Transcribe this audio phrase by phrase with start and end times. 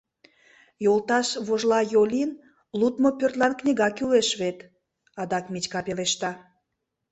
[0.85, 2.31] —Йолташ Вожлайолин,
[2.79, 4.57] лудмо пӧртлан книга кӱлеш вет,—
[5.21, 6.31] адак Митька пелешта.